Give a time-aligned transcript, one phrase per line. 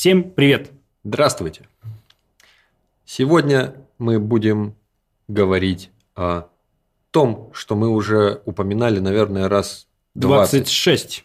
[0.00, 0.70] Всем привет!
[1.04, 1.68] Здравствуйте!
[3.04, 4.74] Сегодня мы будем
[5.28, 6.46] говорить о
[7.10, 10.52] том, что мы уже упоминали, наверное, раз 20.
[10.52, 11.24] 26.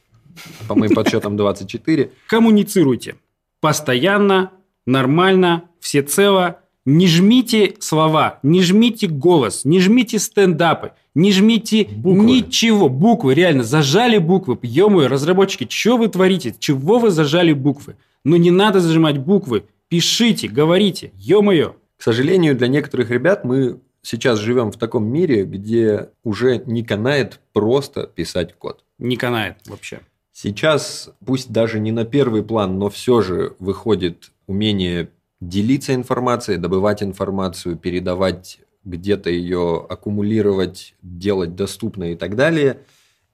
[0.67, 2.11] По моим подсчетам 24.
[2.27, 3.15] Коммуницируйте.
[3.61, 4.51] Постоянно,
[4.85, 6.59] нормально, всецело.
[6.83, 12.25] Не жмите слова, не жмите голос, не жмите стендапы, не жмите Буквы.
[12.25, 12.89] ничего.
[12.89, 14.59] Буквы, реально, зажали буквы.
[14.63, 16.53] ё разработчики, что вы творите?
[16.59, 17.95] Чего вы зажали буквы?
[18.25, 19.65] Ну не надо зажимать буквы.
[19.87, 21.75] Пишите, говорите, ё-моё.
[21.95, 27.39] К сожалению, для некоторых ребят мы сейчас живем в таком мире, где уже не канает
[27.53, 28.83] просто писать код.
[28.97, 29.99] Не канает вообще.
[30.33, 37.03] Сейчас, пусть даже не на первый план, но все же выходит умение делиться информацией, добывать
[37.03, 42.79] информацию, передавать где-то ее, аккумулировать, делать доступной и так далее.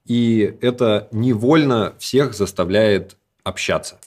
[0.05, 3.99] И это невольно всех заставляет общаться.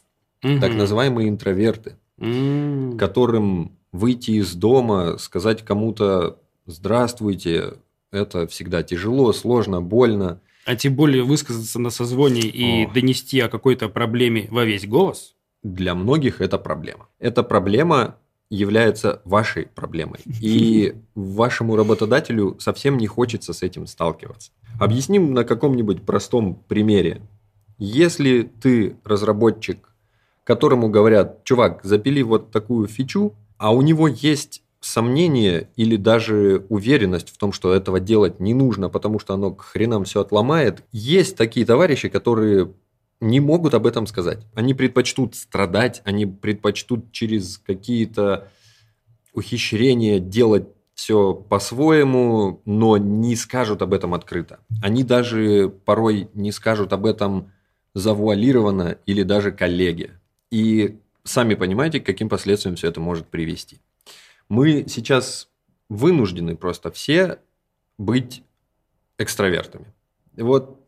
[0.45, 0.61] Мгм.
[0.61, 2.97] Так называемые интроверты, М.
[2.99, 7.75] которым выйти из дома, сказать кому-то «здравствуйте»,
[8.13, 10.41] это всегда тяжело, сложно, больно.
[10.67, 12.93] А тем более высказаться на созвоне и Ох.
[12.93, 15.35] донести о какой-то проблеме во весь голос.
[15.63, 17.09] Для многих это проблема.
[17.19, 18.17] Эта проблема
[18.51, 20.21] является вашей проблемой.
[20.41, 24.53] И вашему работодателю совсем не хочется с этим сталкиваться.
[24.79, 27.23] Объясним на каком-нибудь простом примере.
[27.79, 29.94] Если ты разработчик,
[30.45, 37.31] которому говорят, чувак, запили вот такую фичу, а у него есть сомнение или даже уверенность
[37.31, 40.85] в том, что этого делать не нужно, потому что оно к хренам все отломает.
[40.93, 42.75] Есть такие товарищи, которые
[43.21, 44.47] не могут об этом сказать.
[44.55, 48.49] Они предпочтут страдать, они предпочтут через какие-то
[49.33, 54.61] ухищрения делать все по-своему, но не скажут об этом открыто.
[54.83, 57.51] Они даже порой не скажут об этом
[57.95, 60.21] завуалированно или даже коллеге.
[60.55, 63.81] И сами понимаете, к каким последствиям все это может привести.
[64.49, 65.49] Мы сейчас
[65.89, 67.41] вынуждены просто все
[67.99, 68.45] быть
[69.19, 69.87] экстравертами.
[70.37, 70.79] Вот,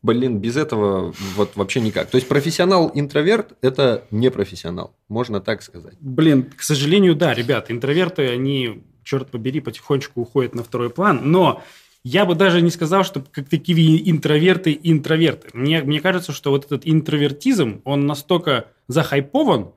[0.00, 2.08] блин, без этого вот вообще никак.
[2.08, 5.96] То есть профессионал-интроверт– это не профессионал, можно так сказать.
[5.98, 11.64] Блин, к сожалению, да, ребята, интроверты, они, черт побери, потихонечку уходят на второй план, но
[12.02, 15.48] я бы даже не сказал, что как такие интроверты интроверты.
[15.52, 19.72] Мне, мне кажется, что вот этот интровертизм, он настолько захайпован,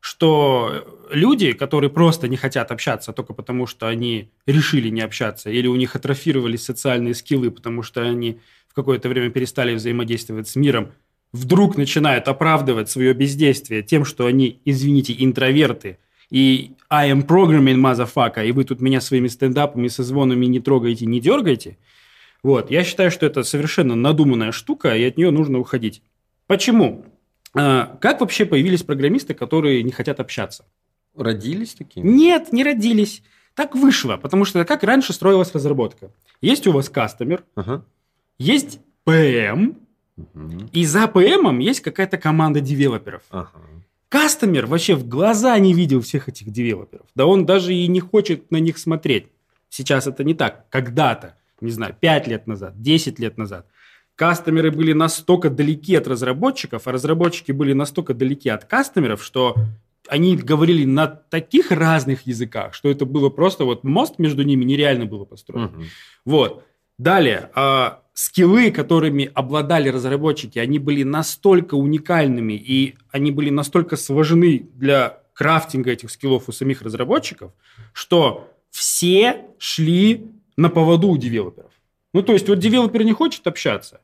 [0.00, 5.66] что люди, которые просто не хотят общаться только потому, что они решили не общаться, или
[5.66, 10.92] у них атрофировались социальные скиллы, потому что они в какое-то время перестали взаимодействовать с миром,
[11.32, 15.98] вдруг начинают оправдывать свое бездействие тем, что они, извините, интроверты,
[16.30, 21.20] и I am programming motherfucker, и вы тут меня своими стендапами, созвонами не трогаете, не
[21.20, 21.76] дергаете.
[22.42, 26.02] Вот, я считаю, что это совершенно надуманная штука, и от нее нужно уходить.
[26.46, 27.04] Почему?
[27.54, 30.64] А, Как вообще появились программисты, которые не хотят общаться?
[31.16, 32.08] Родились такими?
[32.08, 33.22] Нет, не родились.
[33.54, 36.10] Так вышло, потому что как раньше строилась разработка.
[36.40, 37.84] Есть у вас кастомер, Ага.
[38.38, 39.74] есть PM,
[40.16, 40.68] Мгм.
[40.72, 43.22] и за PM есть какая-то команда девелоперов.
[43.30, 43.50] Ага.
[44.08, 47.06] Кастомер вообще в глаза не видел всех этих девелоперов.
[47.14, 49.26] Да он даже и не хочет на них смотреть.
[49.68, 50.68] Сейчас это не так.
[50.70, 53.66] Когда-то, не знаю, 5 лет назад, 10 лет назад,
[54.14, 59.54] кастомеры были настолько далеки от разработчиков, а разработчики были настолько далеки от кастомеров, что
[60.08, 65.04] они говорили на таких разных языках, что это было просто вот мост между ними нереально
[65.04, 65.70] было построить.
[65.70, 65.84] Мгм.
[66.24, 66.64] Вот.
[66.98, 74.66] Далее, а, скиллы, которыми обладали разработчики, они были настолько уникальными и они были настолько сложны
[74.74, 77.52] для крафтинга этих скиллов у самих разработчиков,
[77.92, 80.26] что все шли
[80.56, 81.70] на поводу у девелоперов.
[82.12, 84.00] Ну, то есть, вот девелопер не хочет общаться,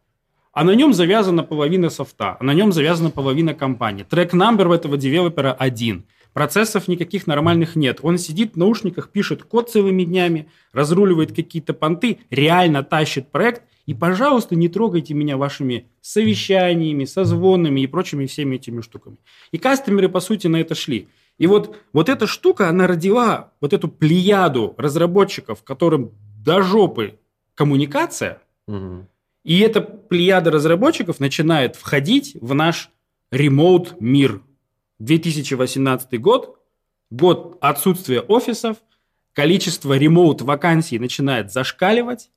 [0.53, 4.05] а на нем завязана половина софта, а на нем завязана половина компании.
[4.05, 6.05] Трек-намбер у этого девелопера один.
[6.35, 8.01] Процессов никаких нормальных нет.
[8.03, 13.63] Он сидит в наушниках, пишет код целыми днями, разруливает какие-то понты, реально тащит проект.
[13.87, 19.17] И, пожалуйста, не трогайте меня вашими совещаниями, созвонами и прочими всеми этими штуками.
[19.53, 21.09] И кастомеры, по сути, на это шли.
[21.39, 26.13] И вот, вот эта штука, она родила вот эту плеяду разработчиков, которым
[26.45, 27.19] до жопы
[27.55, 29.07] коммуникация, Мгм.
[29.45, 32.91] и эта плеяда разработчиков начинает входить в наш
[33.31, 34.41] ремоут мир.
[34.99, 36.59] 2018 год,
[37.11, 38.79] год отсутствия офисов,
[39.33, 42.31] количество ремоут вакансий начинает зашкаливать,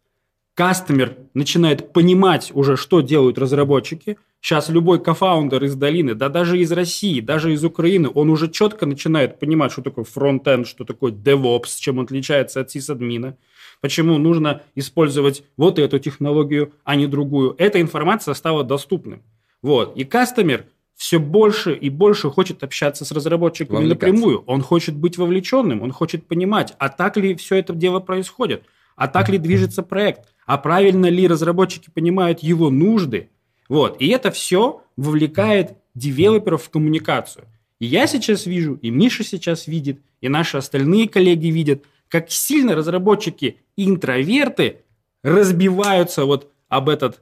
[0.55, 4.17] кастомер начинает понимать уже, что делают разработчики.
[4.41, 8.85] Сейчас любой кофаундер из долины, да даже из России, даже из Украины, он уже четко
[8.85, 13.37] начинает понимать, что такое фронтенд, что такое DevOps, чем он отличается от сисадмина,
[13.81, 17.55] почему нужно использовать вот эту технологию, а не другую.
[17.59, 19.21] Эта информация стала доступным.
[19.61, 19.95] Вот.
[19.95, 20.65] И кастомер
[20.97, 24.43] все больше и больше хочет общаться с разработчиками напрямую.
[24.47, 28.63] Он хочет быть вовлеченным, он хочет понимать, а так ли все это дело происходит,
[28.95, 33.29] а так ли движется проект, а правильно ли разработчики понимают его нужды.
[33.69, 34.01] Вот.
[34.01, 37.45] И это все вовлекает девелоперов в коммуникацию.
[37.79, 42.73] И я сейчас вижу, и Миша сейчас видит, и наши остальные коллеги видят, как сильно
[42.73, 44.81] разработчики интроверты
[45.21, 47.21] разбиваются вот об этот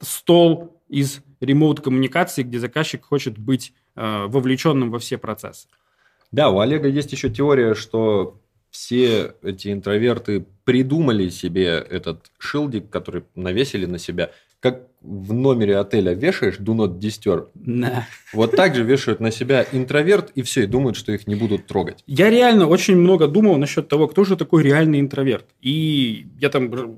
[0.00, 5.66] стол из ремоут-коммуникации, где заказчик хочет быть э, вовлеченным во все процессы.
[6.30, 13.24] Да, у Олега есть еще теория, что все эти интроверты придумали себе этот шилдик, который
[13.34, 14.30] навесили на себя,
[14.60, 17.48] как в номере отеля вешаешь do not disturb.
[17.54, 18.08] Да.
[18.32, 21.66] Вот так же вешают на себя интроверт и все, и думают, что их не будут
[21.66, 22.02] трогать.
[22.06, 25.46] Я реально очень много думал насчет того, кто же такой реальный интроверт.
[25.60, 26.96] И я там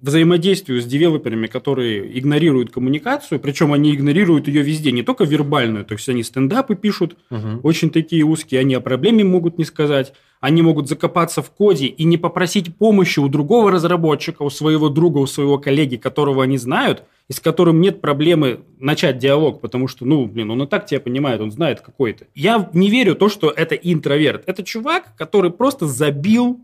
[0.00, 5.84] вза- взаимодействую с девелоперами, которые игнорируют коммуникацию, причем они игнорируют ее везде, не только вербальную,
[5.84, 7.60] то есть они стендапы пишут, Угу.
[7.62, 12.04] очень такие узкие, они о проблеме могут не сказать, они могут закопаться в коде и
[12.04, 17.04] не попросить помощи у другого разработчика, у своего друга, у своего коллеги, которого они знают,
[17.28, 21.00] и с которым нет проблемы начать диалог, потому что, ну, блин, он и так тебя
[21.00, 22.26] понимает, он знает какой-то.
[22.34, 24.42] Я не верю в то, что это интроверт.
[24.46, 26.60] Это чувак, который просто забил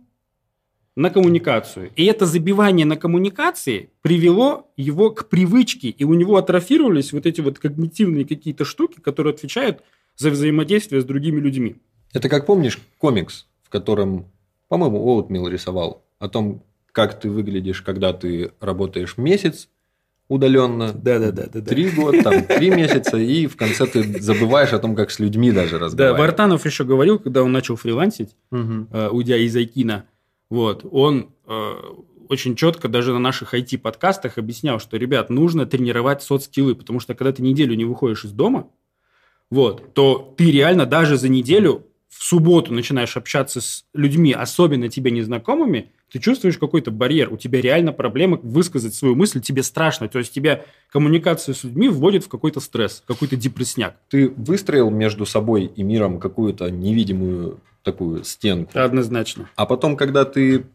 [0.97, 1.91] на коммуникацию.
[1.97, 7.41] И это забивание на коммуникации привело его к привычке, и у него атрофировались вот эти
[7.41, 9.83] вот когнитивные какие-то штуки, которые отвечают
[10.17, 11.77] за взаимодействие с другими людьми.
[12.13, 14.27] Это как помнишь комикс, в котором,
[14.69, 16.63] по-моему, Оутмил рисовал о том,
[16.93, 19.71] как ты выглядишь, когда ты работаешь месяц
[20.29, 21.61] удаленно, Да-да-да.
[21.63, 25.53] три года, там, три месяца, и в конце ты забываешь о том, как с людьми
[25.53, 26.21] даже Да, разговаривать.
[26.21, 30.05] Вартанов еще говорил, когда он начал фрилансить, э, уйдя из Айкина,
[30.53, 31.75] вот, он э,
[32.29, 37.33] очень четко даже на наших IT-подкастах объяснял, что, ребят, нужно тренировать соцскиллы, потому что когда
[37.33, 38.69] ты неделю не выходишь из дома,
[39.49, 45.11] вот, то ты реально даже за неделю в субботу начинаешь общаться с людьми, особенно тебе
[45.11, 50.19] незнакомыми, ты чувствуешь какой-то барьер, у тебя реально проблема высказать свою мысль, тебе страшно, то
[50.19, 53.97] есть тебя коммуникация с людьми вводит в какой-то стресс, какой-то депрессняк.
[54.11, 58.79] Ты выстроил между собой и миром какую-то невидимую такую стенку.
[58.79, 59.49] Однозначно.
[59.57, 60.67] А потом, когда ты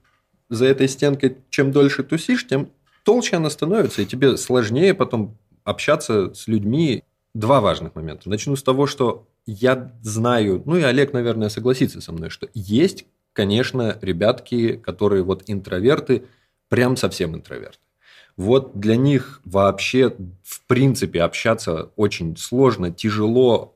[0.49, 2.69] за этой стенкой чем дольше тусишь, тем
[3.03, 7.03] толще она становится, и тебе сложнее потом общаться с людьми.
[7.33, 8.29] Два важных момента.
[8.29, 13.05] Начну с того, что я знаю, ну и Олег, наверное, согласится со мной, что есть,
[13.33, 16.25] конечно, ребятки, которые вот интроверты,
[16.67, 17.79] прям совсем интроверты.
[18.37, 23.73] Вот для них вообще, в принципе, общаться очень сложно, тяжело.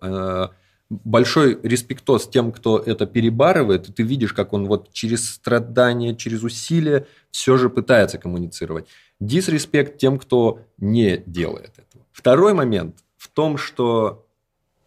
[0.91, 6.43] Большой респектоз тем, кто это перебарывает, и ты видишь, как он вот через страдания, через
[6.43, 8.87] усилия все же пытается коммуницировать.
[9.21, 12.05] Дисреспект тем, кто не делает этого.
[12.11, 14.27] Второй момент в том, что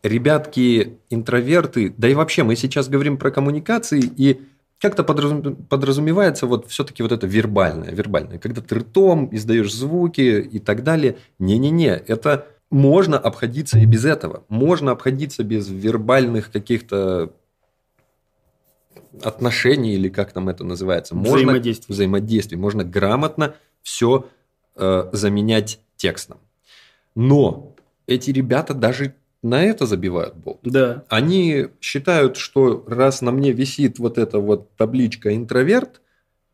[0.03, 4.43] ребятки интроверты, да и вообще мы сейчас говорим про коммуникации, и
[4.79, 10.59] как-то подразум- подразумевается вот все-таки вот это вербальное, вербальное, когда ты ртом издаешь звуки и
[10.59, 11.17] так далее.
[11.39, 14.43] Не-не-не, это можно обходиться и без этого.
[14.49, 17.33] Можно обходиться без вербальных каких-то
[19.23, 21.15] отношений или как там это называется.
[21.15, 21.93] Можно Взаимодействий.
[21.93, 22.59] взаимодействий.
[22.59, 24.27] Можно грамотно все
[24.77, 26.39] заменять текстом.
[27.15, 27.77] Но
[28.09, 30.59] эти ребята даже на это забивают болт.
[30.65, 31.05] Да.
[31.09, 36.01] Они считают, что раз на мне висит вот эта вот табличка интроверт,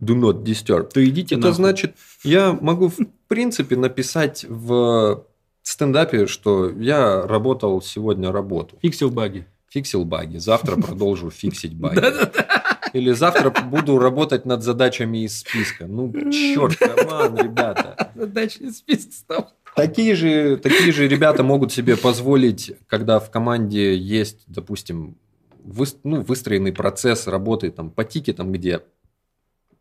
[0.02, 1.54] do not disturb, То идите это нахуй.
[1.56, 1.94] значит,
[2.24, 5.24] я могу в принципе написать в
[5.62, 9.46] стендапе, что я работал сегодня работу, Фиксил баги.
[9.68, 12.00] фиксил баги, завтра продолжу фиксить баги.
[12.92, 15.86] Или завтра буду работать над задачами из списка.
[15.86, 18.10] Ну, черт, каман, ребята.
[18.16, 19.52] Задачный список стал.
[19.76, 25.16] Такие же, такие же ребята могут себе позволить, когда в команде есть, допустим,
[25.64, 28.80] выс- ну, выстроенный процесс работы там, по тикетам, где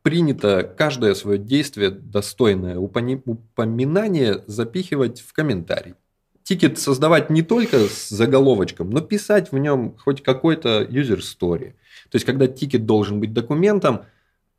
[0.02, 5.96] принято каждое свое действие, достойное упоминания, запихивать в комментарий.
[6.44, 11.74] Тикет создавать не только с заголовочком, но писать в нем хоть какой-то user story.
[12.10, 14.06] То есть, когда тикет должен быть документом,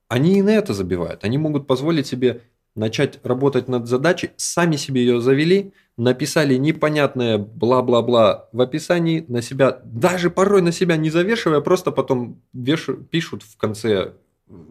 [0.09, 1.25] они и на это забивают.
[1.25, 2.43] Они могут позволить себе
[2.77, 9.81] начать работать над задачей, сами себе ее завели, написали непонятное бла-бла-бла в описании, на себя,
[9.85, 14.13] даже порой на себя не завешивая, просто потом вешу- пишут в конце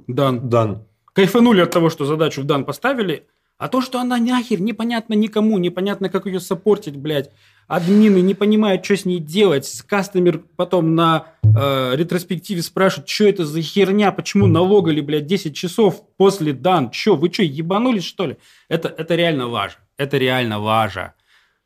[0.07, 0.49] Дан.
[0.49, 0.85] дан.
[1.13, 3.27] Кайфанули от того, что задачу в дан поставили,
[3.59, 7.29] а то, что она нахер непонятно никому, непонятно, как ее саппортить, блядь.
[7.67, 9.83] Админы не понимают, что с ней делать.
[9.85, 16.01] Кастомер потом на э, ретроспективе спрашивает, что это за херня, почему налогали, блядь, 10 часов
[16.15, 16.89] после дан.
[16.89, 18.37] Че, вы что, ебанулись, что ли?
[18.69, 19.75] Это, это реально лажа.
[19.97, 21.13] Это реально лажа.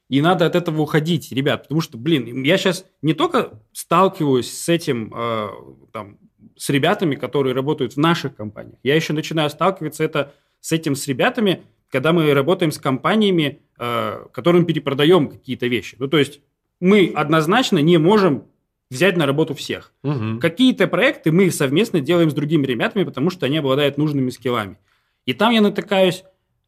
[0.09, 4.67] И надо от этого уходить, ребят, потому что, блин, я сейчас не только сталкиваюсь с
[4.67, 5.47] этим, э,
[5.91, 6.17] там,
[6.57, 11.07] с ребятами, которые работают в наших компаниях, я еще начинаю сталкиваться это, с этим с
[11.07, 15.95] ребятами, когда мы работаем с компаниями, э, которым перепродаем какие-то вещи.
[15.99, 16.41] Ну, то есть
[16.79, 18.45] мы однозначно не можем
[18.89, 19.93] взять на работу всех.
[20.03, 20.39] Мгм.
[20.39, 24.77] Какие-то проекты мы совместно делаем с другими ребятами, потому что они обладают нужными скиллами.
[25.25, 26.23] И там я натыкаюсь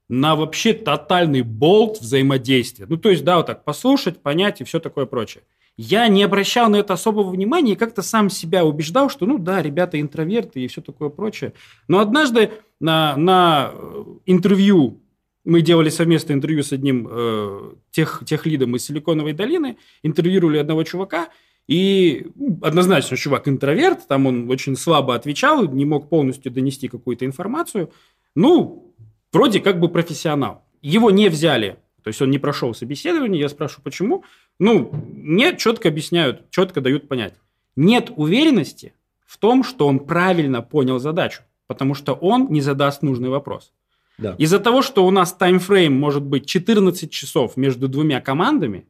[0.08, 2.86] на вообще тотальный болт взаимодействия.
[2.88, 5.44] Ну, то есть, да, вот так послушать, понять и все такое прочее.
[5.77, 9.62] Я не обращал на это особого внимания и как-то сам себя убеждал, что, ну да,
[9.62, 11.53] ребята интроверты и все такое прочее.
[11.88, 15.01] Но однажды на, на э, интервью,
[15.44, 20.84] мы делали совместное интервью с одним э, тех, тех лидом из Силиконовой долины, интервьюировали одного
[20.84, 21.29] чувака,
[21.67, 27.25] и ну, однозначно чувак интроверт, там он очень слабо отвечал, не мог полностью донести какую-то
[27.25, 27.91] информацию.
[28.36, 28.96] Ну,
[29.34, 30.63] вроде как бы профессионал.
[30.82, 34.24] Его не взяли, то есть он не прошел собеседование, я спрашиваю, почему?
[34.60, 37.34] Ну, мне четко объясняют, четко дают понять.
[37.76, 38.94] Нет уверенности
[39.26, 43.74] в том, что он правильно понял задачу, потому что он не задаст нужный вопрос.
[44.18, 44.36] Да.
[44.38, 48.88] Из-за того, что у нас таймфрейм может быть 14 часов между двумя командами,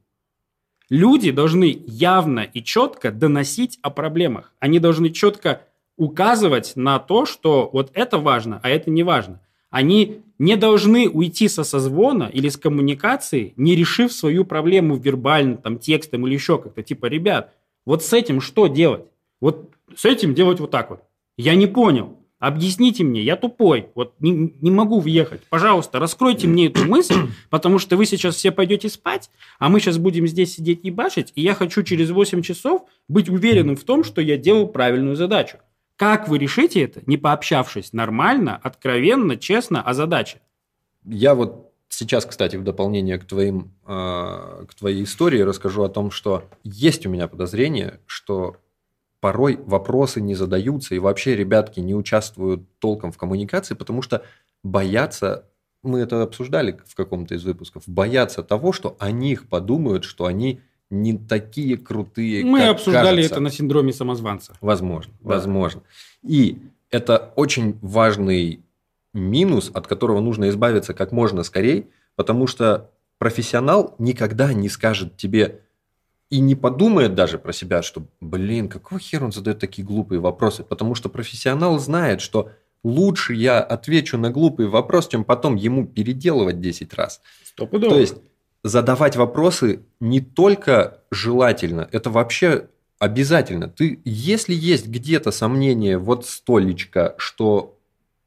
[0.90, 4.54] люди должны явно и четко доносить о проблемах.
[4.60, 5.64] Они должны четко
[5.98, 9.40] указывать на то, что вот это важно, а это не важно.
[9.76, 15.80] Они не должны уйти со созвона или с коммуникации, не решив свою проблему вербально, там,
[15.80, 16.82] текстом или еще как-то.
[16.82, 17.54] Типа, ребят,
[17.86, 19.04] вот с этим что делать?
[19.42, 21.02] Вот с этим делать вот так вот.
[21.38, 22.16] Я не понял.
[22.40, 25.42] Объясните мне, я тупой, вот не, не могу въехать.
[25.50, 29.30] Пожалуйста, раскройте мне эту мысль, потому что вы сейчас все пойдете спать,
[29.60, 33.28] а мы сейчас будем здесь сидеть и башить, и я хочу через 8 часов быть
[33.28, 35.58] уверенным в том, что я делал правильную задачу.
[35.98, 40.42] Как вы решите это, не пообщавшись нормально, откровенно, честно о задаче?
[41.06, 46.12] Я вот сейчас, кстати, в дополнение к, твоим, э, к твоей истории расскажу о том,
[46.12, 48.58] что есть у меня подозрение, что
[49.22, 54.24] порой вопросы не задаются, и вообще ребятки не участвуют толком в коммуникации, потому что
[54.64, 55.50] боятся,
[55.82, 60.62] мы это обсуждали в каком-то из выпусков, боятся того, что о них подумают, что они
[61.02, 63.34] не такие крутые, Мы как обсуждали кажется.
[63.36, 64.54] это на синдроме самозванца.
[64.62, 65.30] Возможно, Да.
[65.36, 65.82] возможно.
[66.24, 66.58] И
[66.92, 68.62] это очень важный
[69.14, 75.62] минус, от которого нужно избавиться как можно скорее, потому что профессионал никогда не скажет тебе
[76.30, 80.64] и не подумает даже про себя, что, блин, какого хера он задает такие глупые вопросы,
[80.64, 82.52] потому что профессионал знает, что
[82.84, 87.22] лучше я отвечу на глупый вопрос, чем потом ему переделывать 10 раз.
[87.44, 87.94] Стопудово.
[87.94, 88.16] То есть
[88.66, 92.68] задавать вопросы не только желательно, это вообще
[92.98, 93.68] обязательно.
[93.68, 97.78] Ты, если есть где-то сомнение, вот столечко, что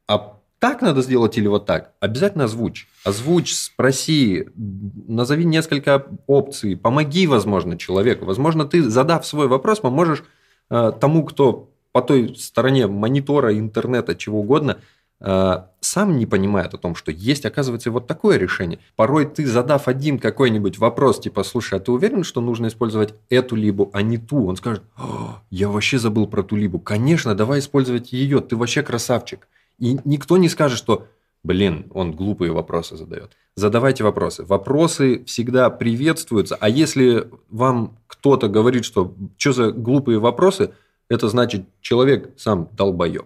[0.07, 2.87] а так надо сделать или вот так, обязательно озвучь.
[3.03, 8.23] Озвучь, спроси, назови несколько опций, помоги, возможно, человеку.
[8.23, 10.23] Возможно, ты, задав свой вопрос, поможешь
[10.69, 14.77] э, тому, кто по той стороне монитора, интернета, чего угодно,
[15.21, 18.79] сам не понимает о том, что есть, оказывается, вот такое решение.
[18.95, 23.55] Порой ты, задав один какой-нибудь вопрос, типа, слушай, а ты уверен, что нужно использовать эту
[23.55, 24.47] либу, а не ту?
[24.47, 26.79] Он скажет, «О, я вообще забыл про ту либу.
[26.79, 29.47] Конечно, давай использовать ее, ты вообще красавчик.
[29.77, 31.07] И никто не скажет, что,
[31.43, 33.35] блин, он глупые вопросы задает.
[33.55, 34.45] Задавайте вопросы.
[34.45, 40.71] Вопросы всегда приветствуются, а если вам кто-то говорит, что что за глупые вопросы,
[41.09, 43.25] это значит, человек сам долбоеб.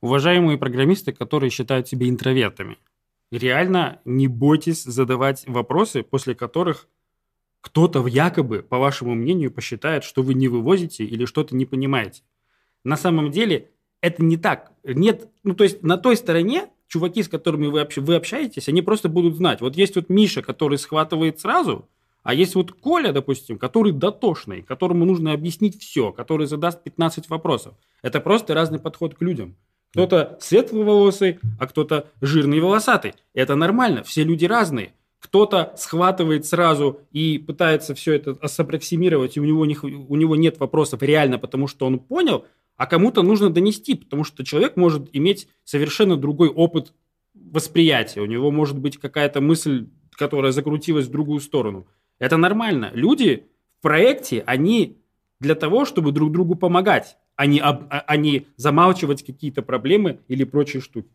[0.00, 2.78] Уважаемые программисты, которые считают себя интровертами,
[3.32, 6.88] реально не бойтесь задавать вопросы, после которых
[7.60, 12.22] кто-то якобы, по вашему мнению, посчитает, что вы не вывозите или что-то не понимаете.
[12.84, 14.72] На самом деле это не так.
[14.84, 18.82] Нет, ну то есть на той стороне чуваки, с которыми вы, общ- вы общаетесь, они
[18.82, 19.60] просто будут знать.
[19.60, 21.88] Вот есть вот Миша, который схватывает сразу,
[22.22, 27.74] а есть вот Коля, допустим, который дотошный, которому нужно объяснить все, который задаст 15 вопросов.
[28.02, 29.56] Это просто разный подход к людям.
[29.92, 33.14] Кто-то светловолосый, а кто-то жирный и волосатый.
[33.34, 34.92] Это нормально, все люди разные.
[35.18, 40.60] Кто-то схватывает сразу и пытается все это сопроксимировать, и у него, не у него нет
[40.60, 42.44] вопросов реально, потому что он понял,
[42.76, 46.92] а кому-то нужно донести, потому что человек может иметь совершенно другой опыт
[47.34, 48.20] восприятия.
[48.20, 51.88] У него может быть какая-то мысль, которая закрутилась в другую сторону.
[52.20, 52.90] Это нормально.
[52.94, 53.46] Люди
[53.78, 54.97] в проекте, они
[55.40, 60.18] для того, чтобы друг другу помогать, а не, об- а- а не замалчивать какие-то проблемы
[60.28, 61.08] или прочие штуки.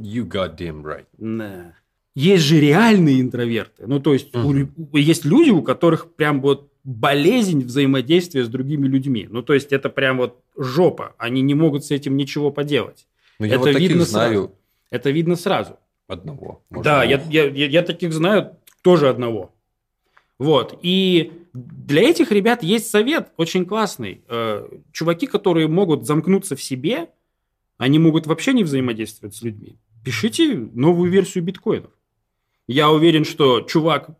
[0.00, 1.06] You goddamn right.
[1.16, 1.74] Да.
[2.14, 3.86] Есть же реальные интроверты.
[3.86, 8.88] Ну, то есть, лю- у- есть люди, у которых прям вот болезнь взаимодействия с другими
[8.88, 9.28] людьми.
[9.30, 11.14] Ну, то есть, это прям вот жопа.
[11.18, 13.06] Они не могут с этим ничего поделать.
[13.38, 14.52] Ну, я Это вот таких видно знаю
[14.90, 15.76] Это видно сразу.
[16.08, 16.64] одного.
[16.70, 19.54] может, да, я, я, я, я таких знаю тоже одного.
[20.38, 20.78] Вот.
[20.82, 24.22] И для этих ребят есть совет очень классный.
[24.28, 27.10] Э, чуваки, которые могут замкнуться в себе,
[27.76, 29.78] они могут вообще не взаимодействовать с людьми.
[30.04, 31.90] Пишите новую версию биткоинов.
[32.66, 34.10] Я уверен, что чувак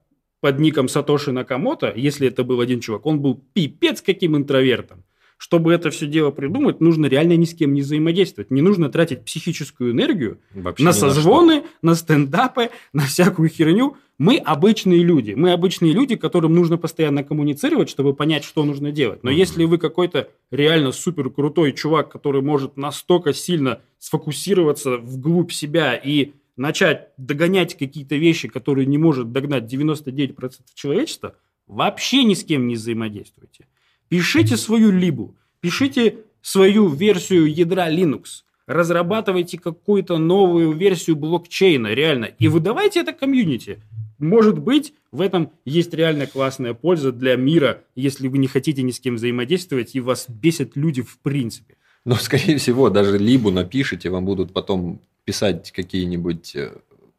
[0.41, 5.05] под ником Сатоши Накамото, если это был один чувак, он был пипец каким интровертом.
[5.39, 8.51] Чтобы это все дело придумать, нужно реально ни с кем не взаимодействовать.
[8.51, 13.97] Не нужно тратить психическую энергию Вообще на созвоны, на, на стендапы, на всякую херню.
[14.19, 15.35] Мы обычные люди.
[15.35, 19.23] Мы обычные люди, которым нужно постоянно коммуницировать, чтобы понять, что нужно делать.
[19.23, 19.35] Но mm-hmm.
[19.35, 26.33] если вы какой-то реально супер крутой чувак, который может настолько сильно сфокусироваться вглубь себя и
[26.57, 30.35] начать догонять какие-то вещи, которые не может догнать 99%
[30.75, 31.37] человечества,
[31.69, 33.67] вообще ни с кем не взаимодействуйте.
[34.09, 42.49] Пишите свою либу, пишите свою версию ядра Linux, разрабатывайте какую-то новую версию блокчейна, реально, и
[42.49, 43.81] выдавайте это комьюнити.
[44.19, 48.91] Может быть, в этом есть реально классная польза для мира, если вы не хотите ни
[48.91, 51.77] с кем взаимодействовать, и вас бесят люди в принципе.
[52.05, 56.73] Но, скорее всего, даже либу напишите, вам будут потом писать какие-нибудь э,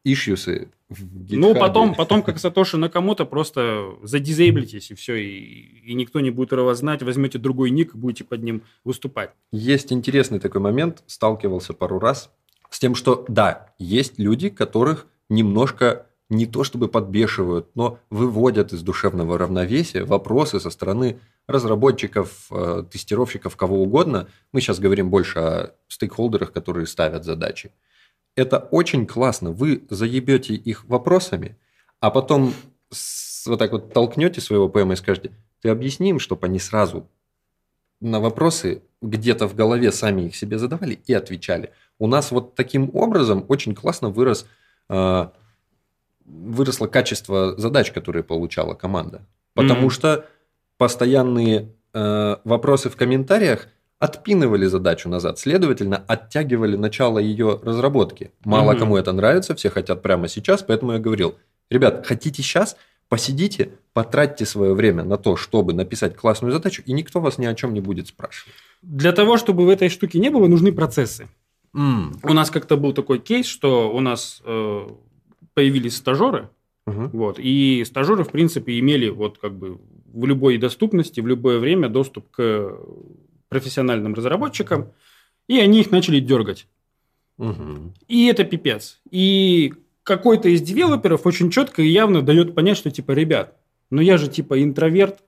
[0.04, 6.30] ишьюсы Ну, потом, потом, как Сатоши Накамото, просто задизейблитесь, и все, и, и никто не
[6.30, 9.30] будет его знать, возьмете другой ник, будете под ним выступать.
[9.52, 12.30] Есть интересный такой момент, сталкивался пару раз,
[12.70, 18.82] с тем, что, да, есть люди, которых немножко не то чтобы подбешивают, но выводят из
[18.82, 24.28] душевного равновесия вопросы со стороны разработчиков, э, тестировщиков, кого угодно.
[24.52, 27.72] Мы сейчас говорим больше о стейкхолдерах, которые ставят задачи
[28.36, 29.50] это очень классно.
[29.50, 31.56] Вы заебете их вопросами,
[32.00, 32.54] а потом
[33.46, 37.08] вот так вот толкнете своего ПМ и скажете, ты объясни им, чтобы они сразу
[38.00, 41.72] на вопросы где-то в голове сами их себе задавали и отвечали.
[41.98, 44.46] У нас вот таким образом очень классно вырос,
[44.88, 45.28] э,
[46.24, 49.26] выросло качество задач, которые получала команда.
[49.54, 49.90] Потому mm-hmm.
[49.90, 50.26] что
[50.78, 53.68] постоянные э, вопросы в комментариях–
[54.00, 58.32] отпинывали задачу назад, следовательно, оттягивали начало ее разработки.
[58.44, 58.80] Мало угу.
[58.80, 61.36] кому это нравится, все хотят прямо сейчас, поэтому я говорил,
[61.70, 62.76] ребят, хотите сейчас,
[63.10, 67.54] посидите, потратьте свое время на то, чтобы написать классную задачу, и никто вас ни о
[67.54, 68.54] чем не будет спрашивать.
[68.80, 71.28] Для того, чтобы в этой штуке не было, нужны процессы.
[71.76, 72.20] Mm.
[72.22, 74.88] У нас как-то был такой кейс, что у нас э,
[75.52, 76.48] появились стажеры,
[76.88, 79.78] uh вот, и стажеры, в принципе, имели вот как бы
[80.12, 82.78] в любой доступности, в любое время доступ к
[83.50, 84.92] профессиональным разработчикам,
[85.46, 86.66] и они их начали дергать.
[87.36, 87.94] Угу.
[88.08, 89.00] И это пипец.
[89.10, 93.58] И какой-то из девелоперов очень четко и явно дает понять, что типа, ребят,
[93.90, 95.18] ну я же типа интроверт,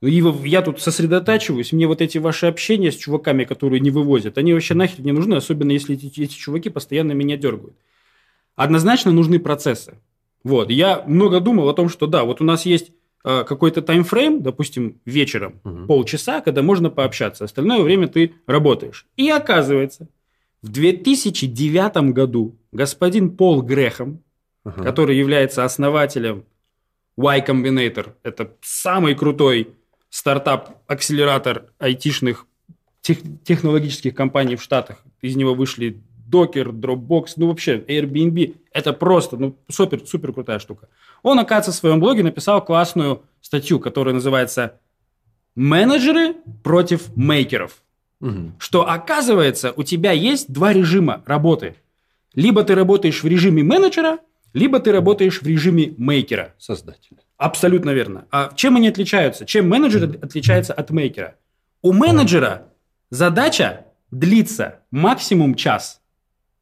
[0.00, 4.52] и я тут сосредотачиваюсь, мне вот эти ваши общения с чуваками, которые не вывозят, они
[4.52, 7.76] вообще нахер не нужны, особенно если эти, эти чуваки постоянно меня дергают.
[8.54, 9.98] Однозначно нужны процессы.
[10.44, 15.00] Вот, я много думал о том, что да, вот у нас есть какой-то таймфрейм, допустим,
[15.04, 15.86] вечером, угу.
[15.86, 17.44] полчаса, когда можно пообщаться.
[17.44, 19.06] Остальное время ты работаешь.
[19.16, 20.08] И оказывается,
[20.62, 24.22] в 2009 году господин Пол Грехом,
[24.64, 24.82] угу.
[24.82, 26.44] который является основателем
[27.16, 29.68] Y Combinator, это самый крутой
[30.10, 32.46] стартап-акселератор айтишных
[33.00, 35.04] тех, технологических компаний в Штатах.
[35.20, 36.00] Из него вышли
[36.30, 38.56] Docker, Dropbox, ну вообще Airbnb.
[38.72, 40.88] Это просто, ну супер, супер крутая штука.
[41.22, 44.80] Он, оказывается, в своем блоге написал классную статью, которая называется
[45.54, 47.82] «Менеджеры против мейкеров».
[48.20, 48.52] Угу.
[48.58, 51.76] Что, оказывается, у тебя есть два режима работы.
[52.34, 54.18] Либо ты работаешь в режиме менеджера,
[54.52, 56.54] либо ты работаешь в режиме мейкера.
[56.58, 57.18] Создателя.
[57.36, 58.26] Абсолютно верно.
[58.30, 59.46] А чем они отличаются?
[59.46, 61.36] Чем менеджер отличается от мейкера?
[61.82, 62.72] У менеджера
[63.10, 66.00] задача длится максимум час.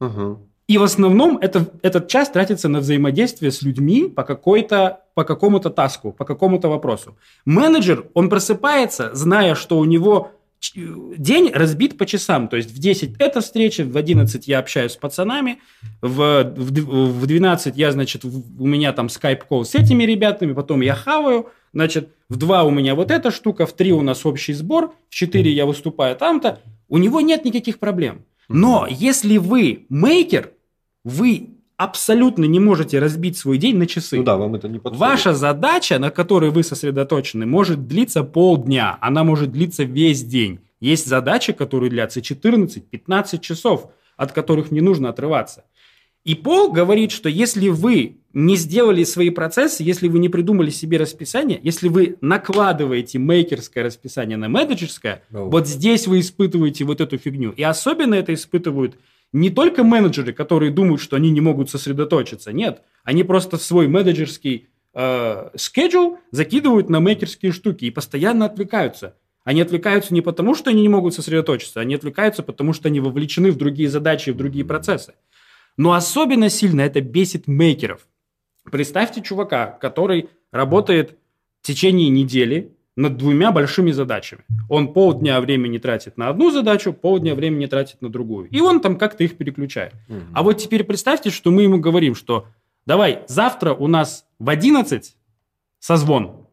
[0.00, 0.48] Угу.
[0.68, 5.70] И в основном это, этот час тратится на взаимодействие с людьми по, какой-то, по какому-то
[5.70, 7.16] таску, по какому-то вопросу.
[7.44, 10.32] Менеджер, он просыпается, зная, что у него
[10.74, 12.48] день разбит по часам.
[12.48, 15.60] То есть в 10 это встреча, в 11 я общаюсь с пацанами,
[16.02, 20.80] в, в, в 12 я, значит, в, у меня там скайп-колл с этими ребятами, потом
[20.80, 24.52] я хаваю, значит, в 2 у меня вот эта штука, в 3 у нас общий
[24.52, 26.60] сбор, в 4 я выступаю там-то.
[26.88, 28.24] У него нет никаких проблем.
[28.48, 30.52] Но если вы мейкер,
[31.04, 34.16] вы абсолютно не можете разбить свой день на часы.
[34.16, 34.98] Ну да, вам это не подходит.
[34.98, 40.60] Ваша задача, на которой вы сосредоточены, может длиться полдня, она может длиться весь день.
[40.80, 45.64] Есть задачи, которые длятся 14-15 часов, от которых не нужно отрываться.
[46.26, 50.98] И Пол говорит, что если вы не сделали свои процессы, если вы не придумали себе
[50.98, 55.48] расписание, если вы накладываете мейкерское расписание на менеджерское, oh.
[55.48, 57.52] вот здесь вы испытываете вот эту фигню.
[57.52, 58.98] И особенно это испытывают
[59.32, 62.52] не только менеджеры, которые думают, что они не могут сосредоточиться.
[62.52, 69.14] Нет, они просто свой менеджерский э, schedule закидывают на мейкерские штуки и постоянно отвлекаются.
[69.44, 73.52] Они отвлекаются не потому, что они не могут сосредоточиться, они отвлекаются потому, что они вовлечены
[73.52, 75.14] в другие задачи, в другие процессы.
[75.76, 78.06] Но особенно сильно это бесит мейкеров.
[78.64, 81.18] Представьте чувака, который работает
[81.60, 84.44] в течение недели над двумя большими задачами.
[84.68, 88.48] Он полдня времени тратит на одну задачу, полдня времени тратит на другую.
[88.48, 89.92] И он там как-то их переключает.
[90.08, 90.20] Угу.
[90.32, 92.46] А вот теперь представьте, что мы ему говорим, что
[92.86, 95.14] давай, завтра у нас в 11
[95.78, 96.46] созвон.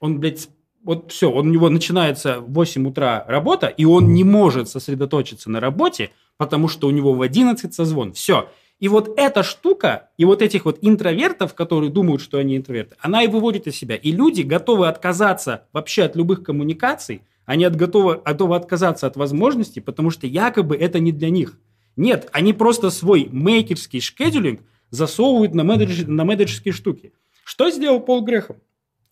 [0.00, 0.48] Он, блядь,
[0.86, 5.50] вот все, он, у него начинается в 8 утра работа, и он не может сосредоточиться
[5.50, 8.12] на работе, потому что у него в 11 созвон.
[8.12, 8.48] Все.
[8.78, 13.24] И вот эта штука, и вот этих вот интровертов, которые думают, что они интроверты, она
[13.24, 13.96] и выводит из себя.
[13.96, 19.80] И люди готовы отказаться вообще от любых коммуникаций, они от готовы, готовы отказаться от возможностей,
[19.80, 21.58] потому что якобы это не для них.
[21.96, 27.12] Нет, они просто свой мейкерский шкедулинг засовывают на, менедж, на менеджерские штуки.
[27.44, 28.58] Что сделал Пол Грехом?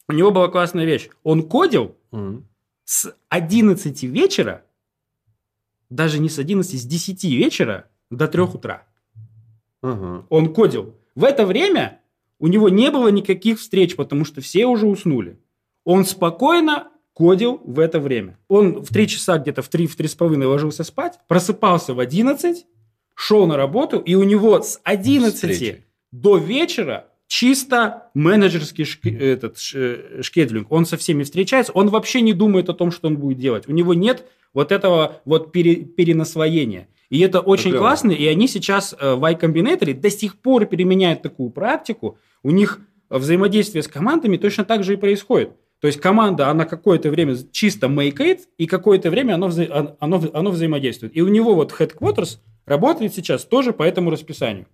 [0.08, 1.08] У него была классная вещь.
[1.22, 2.42] Он кодил mm-hmm.
[2.84, 4.64] с 11 вечера,
[5.90, 8.86] даже не с 11, с 10 вечера до 3 утра.
[9.82, 10.94] Он кодил.
[11.14, 12.00] В это время
[12.38, 15.38] у него не было никаких встреч, потому что все уже уснули.
[15.84, 18.38] Он спокойно кодил в это время.
[18.48, 22.00] Он в 3 часа где-то в 3, в 3 с половиной ложился спать, просыпался в
[22.00, 22.66] 11,
[23.14, 25.84] шел на работу, и у него с 11 Встречи.
[26.10, 30.70] до вечера чисто менеджерский шк, этот, шкедлинг.
[30.70, 33.64] Он со всеми встречается, он вообще не думает о том, что он будет делать.
[33.66, 36.86] У него нет вот этого вот пере, перенасвоения.
[37.10, 41.22] И это очень это классно, и они сейчас э, в iCombinator до сих пор применяют
[41.22, 42.18] такую практику.
[42.44, 42.78] У них
[43.10, 45.50] взаимодействие с командами точно так же и происходит.
[45.80, 50.50] То есть команда, она какое-то время чисто it, и какое-то время оно, вза- оно, оно
[50.52, 51.16] взаимодействует.
[51.16, 54.66] И у него вот headquarters работает сейчас тоже по этому расписанию.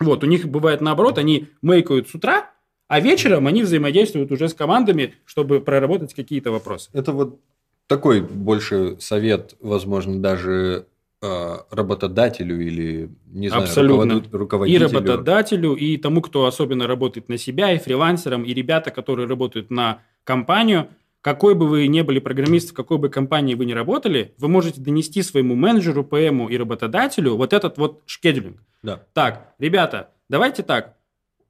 [0.00, 2.50] Вот, у них бывает наоборот, они мейкают с утра,
[2.88, 6.90] а вечером они взаимодействуют уже с командами, чтобы проработать какие-то вопросы.
[6.92, 7.38] Это вот
[7.86, 10.86] такой больше совет, возможно, даже
[11.22, 14.22] э, работодателю или, не знаю, Абсолютно.
[14.32, 14.88] руководителю.
[14.88, 19.70] И работодателю, и тому, кто особенно работает на себя, и фрилансерам, и ребята, которые работают
[19.70, 20.88] на компанию–
[21.20, 24.80] какой бы вы ни были программист, в какой бы компании вы ни работали, вы можете
[24.80, 28.62] донести своему менеджеру, ПМу и работодателю вот этот вот шкедулинг.
[28.82, 29.02] Да.
[29.12, 30.96] Так, ребята, давайте так.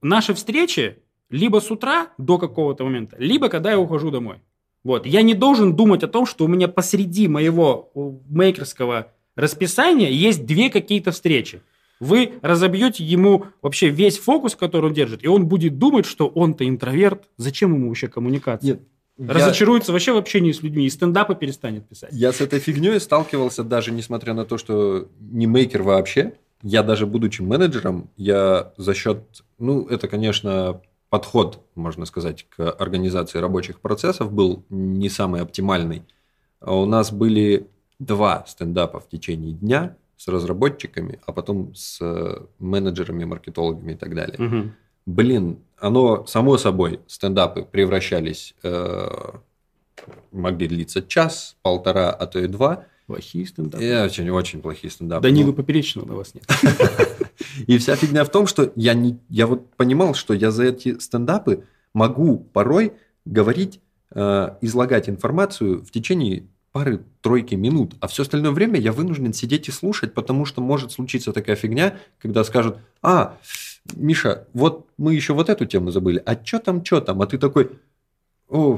[0.01, 0.97] Наши встречи
[1.29, 4.37] либо с утра до какого-то момента, либо когда я ухожу домой.
[4.83, 5.05] Вот.
[5.05, 7.91] Я не должен думать о том, что у меня посреди моего
[8.29, 11.61] мейкерского расписания есть две какие-то встречи.
[11.99, 16.67] Вы разобьете ему вообще весь фокус, который он держит, и он будет думать, что он-то
[16.67, 17.29] интроверт.
[17.37, 18.71] Зачем ему вообще коммуникация?
[18.71, 18.81] Нет,
[19.17, 19.93] Разочаруется я...
[19.93, 22.09] вообще в общении с людьми и стендапы перестанет писать.
[22.13, 26.33] Я с этой фигней сталкивался даже несмотря на то, что не мейкер вообще.
[26.63, 29.23] Я даже будучи менеджером, я за счет,
[29.57, 36.03] ну, это, конечно, подход, можно сказать, к организации рабочих процессов был не самый оптимальный.
[36.59, 37.67] А у нас были
[37.99, 41.99] два стендапа в течение дня с разработчиками, а потом с
[42.59, 44.37] менеджерами, маркетологами и так далее.
[44.37, 44.71] Угу.
[45.05, 49.09] Блин, оно, само собой, стендапы превращались, э,
[50.31, 52.85] могли длиться час, полтора, а то и два.
[53.07, 53.83] Плохие стендапы.
[53.83, 55.23] И очень-очень плохие стендапы.
[55.23, 56.45] Данилы ну, Поперечного на вас нет.
[57.67, 60.97] И вся фигня в том, что я, не, я вот понимал, что я за эти
[60.99, 62.93] стендапы могу порой
[63.25, 63.81] говорить,
[64.13, 69.71] э, излагать информацию в течение пары-тройки минут, а все остальное время я вынужден сидеть и
[69.71, 73.37] слушать, потому что может случиться такая фигня, когда скажут, а,
[73.95, 77.21] Миша, вот мы еще вот эту тему забыли, а что там, что там?
[77.21, 77.71] А ты такой,
[78.51, 78.77] о,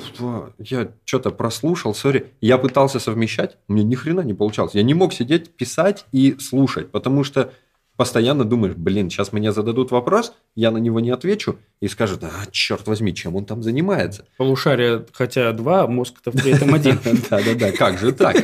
[0.60, 2.32] я что-то прослушал, сори.
[2.42, 4.76] Я пытался совмещать, мне ни хрена не получалось.
[4.76, 7.52] Я не мог сидеть, писать и слушать, потому что
[7.96, 12.30] постоянно думаешь, блин, сейчас мне зададут вопрос, я на него не отвечу, и скажут, а,
[12.52, 14.26] черт возьми, чем он там занимается?
[14.38, 17.00] Полушарие, хотя два, мозг-то в третьем один.
[17.30, 18.36] Да-да-да, как же так?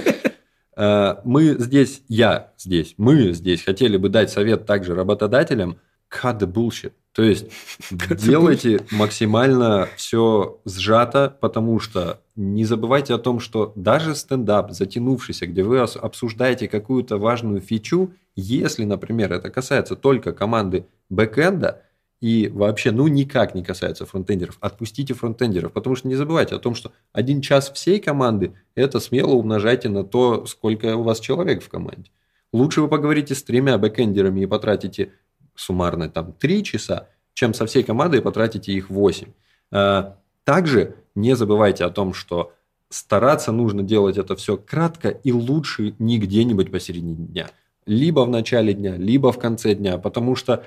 [0.75, 5.77] Э, мы здесь, я здесь, мы здесь хотели бы дать совет также работодателям–
[6.09, 6.93] cut the bullshit.
[7.13, 7.47] То есть
[7.91, 15.63] делайте максимально все сжато, потому что не забывайте о том, что даже стендап, затянувшийся, где
[15.63, 21.83] вы обсуждаете какую-то важную фичу, если, например, это касается только команды бэкэнда
[22.21, 26.75] и вообще, ну, никак не касается фронтендеров, отпустите фронтендеров, потому что не забывайте о том,
[26.75, 31.69] что один час всей команды– это смело умножайте на то, сколько у вас человек в
[31.69, 32.11] команде.
[32.51, 35.13] Лучше вы поговорите с тремя бэкэндерами и потратите
[35.55, 39.27] суммарно там 3 часа, чем со всей командой потратите их 8.
[39.71, 42.53] А, также не забывайте о том, что
[42.89, 47.49] стараться нужно делать это все кратко и лучше не где-нибудь посередине дня.
[47.89, 50.63] Либо в начале дня, либо в конце дня, потому что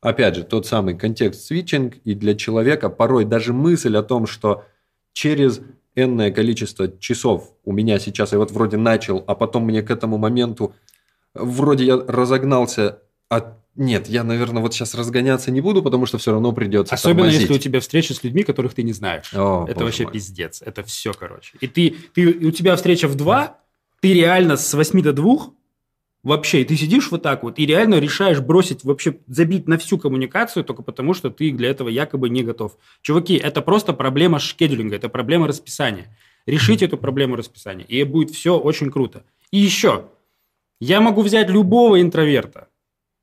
[0.00, 4.64] опять же, тот самый контекст-свитчинг, и для человека порой даже мысль о том, что
[5.12, 5.60] через
[5.94, 10.18] энное количество часов у меня сейчас, я вот вроде начал, а потом мне к этому
[10.18, 10.74] моменту
[11.32, 12.98] вроде я разогнался,
[13.30, 17.20] а нет, я, наверное, вот сейчас разгоняться не буду, потому что все равно придется Особенно,
[17.20, 17.40] тормозить.
[17.42, 19.32] если у тебя встреча с людьми, которых ты не знаешь.
[19.32, 20.12] О, это вообще мой.
[20.12, 20.60] пиздец.
[20.60, 21.56] Это все, короче.
[21.60, 23.58] И ты, ты, у тебя встреча в 2,
[24.00, 25.36] ты реально с 8 до 2
[26.24, 29.98] вообще, и ты сидишь вот так вот и реально решаешь бросить, вообще забить на всю
[29.98, 32.76] коммуникацию только потому, что ты для этого якобы не готов.
[33.02, 36.16] Чуваки, это просто проблема шкедулинга, это проблема расписания.
[36.46, 39.24] Решите эту проблему расписания, и будет все очень круто.
[39.50, 40.06] И еще,
[40.80, 42.68] я могу взять любого интроверта,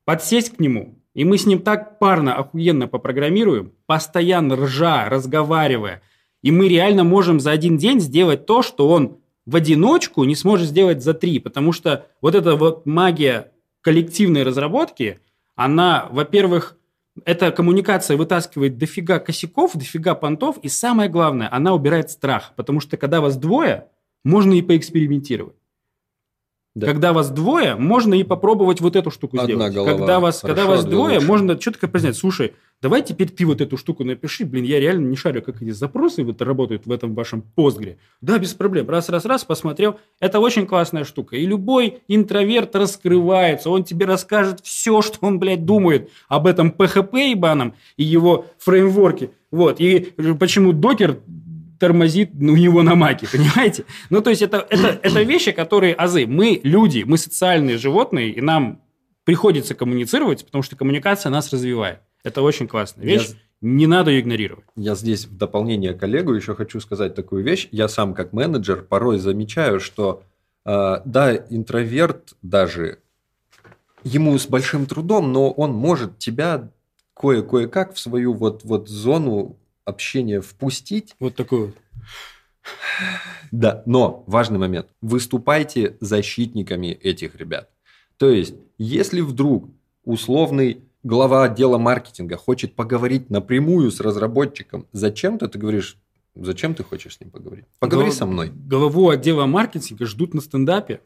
[0.04, 6.02] подсесть к нему, и мы с ним так парно, охуенно попрограммируем, постоянно ржа, разговаривая,
[6.42, 10.68] и мы реально можем за один день сделать то, что он в одиночку не сможет
[10.68, 15.20] сделать за три, потому что вот эта вот магия коллективной разработки,
[15.56, 16.76] она, во-первых,
[17.24, 22.96] эта коммуникация вытаскивает дофига косяков, дофига понтов, и самое главное, она убирает страх, потому что
[22.96, 23.88] когда вас двое,
[24.24, 25.56] можно и поэкспериментировать.
[26.74, 26.86] Да.
[26.86, 29.74] Когда вас двое, можно и попробовать вот эту штуку Одна сделать.
[29.74, 31.26] голова когда вас, хорошо, когда вас двое, лучше.
[31.26, 35.16] можно четко признать, слушай, давай теперь ты вот эту штуку напиши, блин, я реально не
[35.16, 37.98] шарю, как эти запросы вот работают в этом вашем постгре.
[38.22, 38.88] Да, без проблем.
[38.88, 39.98] Раз, раз, раз, посмотрел.
[40.18, 41.36] Это очень классная штука.
[41.36, 47.32] И любой интроверт раскрывается, он тебе расскажет все, что он, блядь, думает об этом PHP
[47.32, 49.30] ебаном и его фреймворке.
[49.50, 49.78] Вот.
[49.78, 51.18] И почему докер
[51.82, 53.84] тормозит ну, у него на маке, понимаете?
[54.08, 56.28] Ну, то есть это, это, это вещи, которые азы.
[56.28, 58.80] Мы люди, мы социальные животные, и нам
[59.24, 61.98] приходится коммуницировать, потому что коммуникация нас развивает.
[62.22, 63.30] Это очень классная вещь.
[63.30, 64.64] Я- Не надо ее игнорировать.
[64.76, 67.68] Я здесь в дополнение коллегу еще хочу сказать такую вещь.
[67.72, 70.22] Я сам как менеджер порой замечаю, что
[70.64, 72.98] э, да, интроверт даже
[74.04, 76.70] ему с большим трудом, но он может тебя
[77.14, 81.14] кое кое-как в свою вот вот зону общения впустить.
[81.18, 81.76] Вот такой вот.
[83.50, 84.88] Да, но важный момент.
[85.00, 87.70] Выступайте защитниками этих ребят.
[88.16, 89.68] То есть, если вдруг
[90.04, 95.96] условный глава отдела маркетинга хочет поговорить напрямую с разработчиком, зачем-то ты говоришь,
[96.34, 97.64] зачем ты хочешь с ним поговорить?
[97.80, 98.50] Поговори Гол- со мной.
[98.50, 101.00] Главу отдела маркетинга ждут на стендапе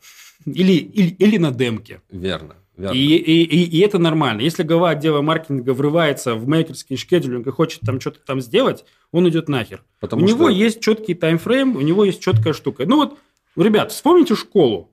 [0.44, 2.02] или, или, или на демке.
[2.10, 2.94] Верно, верно.
[2.96, 4.40] И, и, и, и это нормально.
[4.40, 9.28] Если глава отдела маркетинга врывается в мейкерский шкедулинг и хочет там что-то там сделать, он
[9.28, 9.82] идет нахер.
[10.00, 12.84] Потому у него что- есть четкий таймфрейм, у него есть четкая штука.
[12.86, 13.18] Ну вот,
[13.56, 14.90] ребят, вспомните школу.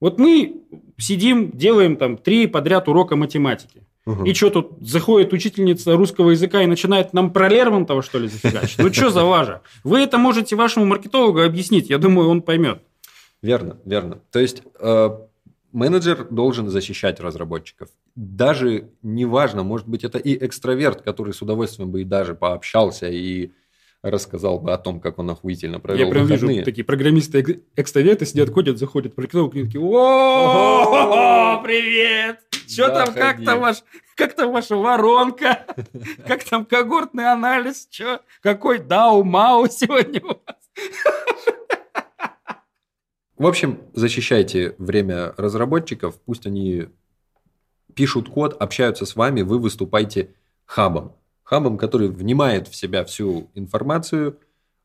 [0.00, 0.62] Вот мы
[0.98, 3.82] сидим, делаем там три подряд урока математики.
[4.04, 4.24] Мгм.
[4.24, 8.78] И что тут заходит учительница русского языка и начинает нам про Лермонтова, что ли, зафигачить?
[8.78, 9.62] Ну что за лажа?
[9.82, 12.82] Вы это можете вашему маркетологу объяснить, я думаю, он поймет.
[13.42, 14.20] Верно, верно.
[14.30, 15.10] То есть э,
[15.76, 17.88] менеджер должен защищать разработчиков.
[18.16, 23.52] Даже неважно, может быть, это и экстраверт, который с удовольствием бы и даже пообщался и
[24.02, 26.54] рассказал бы о том, как он охуительно провел Я прям выходные.
[26.56, 32.40] вижу, такие программисты эк- экстраверты сидят, ходят, заходят, маркетолог, и такие, о привет!
[32.68, 33.76] Что там, как там ваш,
[34.16, 35.66] как там ваша воронка?
[36.26, 37.86] Как там когортный анализ?
[37.90, 38.20] Что?
[38.42, 40.56] Какой дау мау сегодня у вас?
[43.36, 46.86] В общем, защищайте время разработчиков, пусть они
[47.94, 51.12] пишут код, общаются с вами, вы выступайте хабом.
[51.42, 54.38] Хабом, который внимает в себя всю информацию,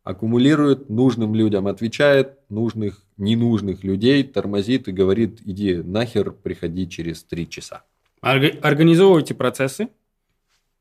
[0.04, 7.48] аккумулирует, нужным людям отвечает, нужных, ненужных людей тормозит и говорит, иди нахер, приходи через три
[7.48, 7.84] часа.
[8.22, 9.90] Орга- Организовывайте процессы,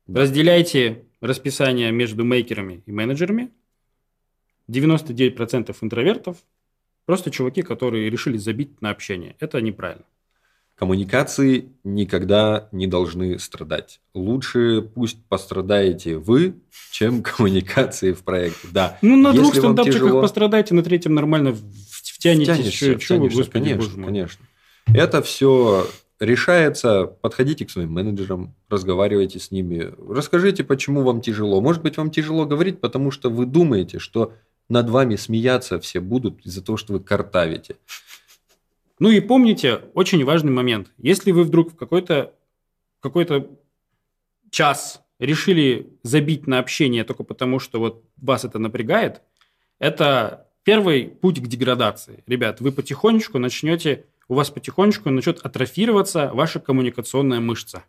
[0.07, 3.51] разделяйте расписание между мейкерами и менеджерами.
[4.69, 6.37] 99% интровертов
[7.11, 9.35] просто чуваки, которые решили забить на общение.
[9.41, 10.05] Это неправильно.
[10.75, 13.99] Коммуникации никогда не должны страдать.
[14.13, 16.55] Лучше пусть пострадаете вы,
[16.89, 18.69] чем коммуникации в проекте.
[18.71, 21.53] Да, Ну, на двух Если вам стендапчиках тяжело- пострадайте, на третьем нормально
[21.91, 22.53] втянетесь.
[22.53, 24.45] Втянешься, втянешься, господи, конечно, боже конечно.
[24.87, 25.85] Это все
[26.21, 27.07] решается.
[27.07, 31.59] Подходите к своим менеджерам, разговаривайте с ними, расскажите, почему вам тяжело.
[31.59, 34.31] Может быть, вам тяжело говорить, потому что вы думаете, что
[34.71, 37.75] над вами смеяться все будут из-за того, что вы картавите.
[38.99, 40.91] Ну и помните, очень важный момент.
[40.97, 42.33] Если вы вдруг в какой-то
[43.01, 43.49] какой-то
[44.49, 49.21] час решили забить на общение только потому, что вот вас это напрягает,
[49.79, 52.23] это первый путь к деградации.
[52.27, 57.83] Ребят, вы потихонечку начнете, у вас потихонечку начнет атрофироваться ваша коммуникационная мышца.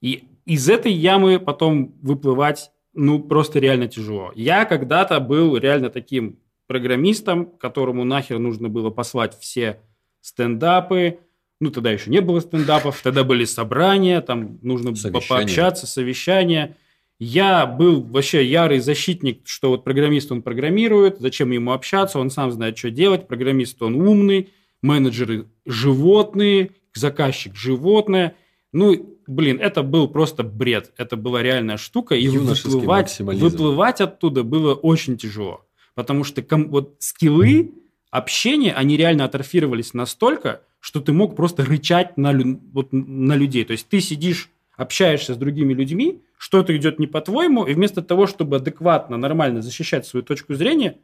[0.00, 4.32] И из этой ямы потом выплывать, ну, просто реально тяжело.
[4.34, 9.80] Я когда-то был реально таким программистом, которому нахер нужно было послать все
[10.20, 11.20] стендапы,
[11.60, 16.76] Ну, тогда еще не было стендапов, тогда были собрания, там нужно было пообщаться, совещания.
[17.20, 22.50] Я был вообще ярый защитник, что вот программист, он программирует, зачем ему общаться, он сам
[22.50, 24.50] знает, что делать, программист, он умный,
[24.82, 28.34] менеджеры животные, заказчик животное.
[28.72, 34.74] Ну, блин, это был просто бред, это была реальная штука, и выплывать, выплывать оттуда было
[34.74, 37.72] очень тяжело, потому что вот скиллы
[38.10, 42.32] общения, они реально атрофировались настолько, что ты мог просто рычать на,
[42.72, 43.64] вот, на людей.
[43.64, 48.26] То есть ты сидишь, общаешься с другими людьми, что-то идет не по-твоему, и вместо того,
[48.26, 50.96] чтобы адекватно, нормально защищать свою точку зрения,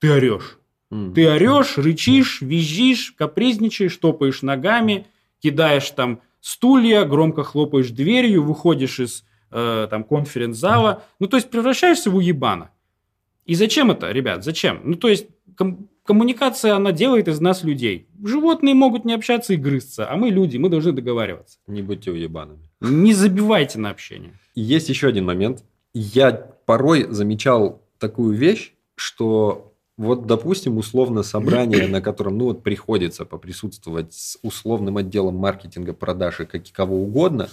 [0.00, 0.58] ты орешь.
[0.92, 1.14] Mm.
[1.14, 5.06] Ты орешь, рычишь, визжишь, капризничаешь, топаешь ногами,
[5.40, 11.02] кидаешь там стулья, громко хлопаешь дверью, выходишь из э, там конференц-зала.
[11.18, 12.70] Ну, то есть превращаешься в уебана.
[13.46, 14.44] И зачем это, ребят?
[14.44, 14.80] Зачем?
[14.84, 15.26] Ну, то есть
[15.56, 18.08] ком- коммуникация, она делает из нас людей.
[18.24, 21.58] Животные могут не общаться и грызться, а мы люди, мы должны договариваться.
[21.66, 22.68] Не будьте уебанами.
[22.80, 24.32] Не забивайте на общение.
[24.54, 25.64] Есть еще один момент.
[25.94, 29.69] Я порой замечал такую вещь, что
[30.00, 36.46] вот, допустим, условно собрание, на котором, ну вот, приходится поприсутствовать с условным отделом маркетинга, продажи,
[36.46, 37.50] как и кого угодно,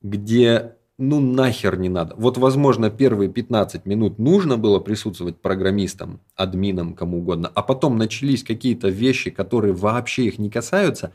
[0.00, 2.14] где ну нахер не надо.
[2.16, 8.42] Вот, возможно, первые 15 минут нужно было присутствовать программистам, админам, кому угодно, а потом начались
[8.42, 11.12] какие-то вещи, которые вообще их не касаются.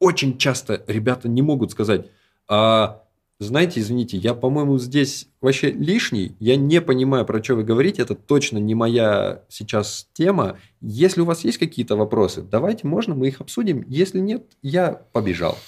[0.00, 2.06] Очень часто ребята не могут сказать,
[2.48, 3.04] а,
[3.42, 8.14] знаете, извините, я, по-моему, здесь вообще лишний, я не понимаю, про что вы говорите, это
[8.14, 10.58] точно не моя сейчас тема.
[10.80, 13.84] Если у вас есть какие-то вопросы, давайте, можно, мы их обсудим.
[13.88, 15.58] Если нет, я побежал.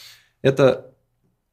[0.42, 0.92] Это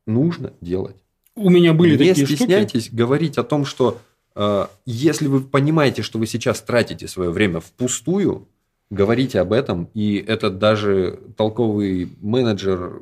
[0.06, 0.98] нужно делать.
[1.36, 2.96] У меня были не такие стесняйтесь штуки.
[2.96, 4.00] говорить о том, что
[4.36, 8.48] э, если вы понимаете, что вы сейчас тратите свое время впустую,
[8.90, 13.02] говорите об этом, и это даже толковый менеджер,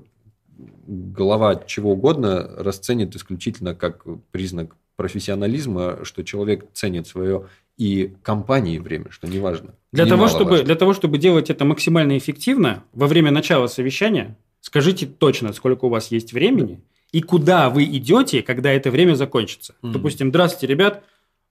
[0.87, 9.05] глава чего угодно расценит исключительно как признак профессионализма, что человек ценит свое и компании время,
[9.09, 9.75] что неважно.
[9.93, 15.07] Для того, чтобы, для того, чтобы делать это максимально эффективно, во время начала совещания скажите
[15.07, 19.73] точно, сколько у вас есть времени, и куда вы идете, когда это время закончится.
[19.81, 19.91] Mm-hmm.
[19.91, 21.03] Допустим, здравствуйте, ребят,